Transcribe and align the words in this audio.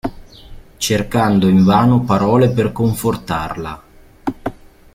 Cercando 0.79 1.47
invano 1.47 2.03
parole 2.03 2.49
per 2.49 2.71
confortarla. 2.71 3.83